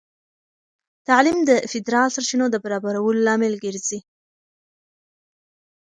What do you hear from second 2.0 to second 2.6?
سرچینو د